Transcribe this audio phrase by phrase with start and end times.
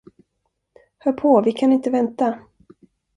[0.99, 2.39] Hör på, vi kan inte vänta.